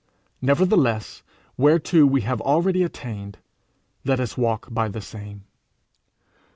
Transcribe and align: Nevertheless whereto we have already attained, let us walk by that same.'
Nevertheless 0.41 1.21
whereto 1.57 2.07
we 2.07 2.21
have 2.21 2.41
already 2.41 2.81
attained, 2.81 3.37
let 4.03 4.19
us 4.19 4.35
walk 4.35 4.67
by 4.73 4.87
that 4.87 5.01
same.' 5.03 5.43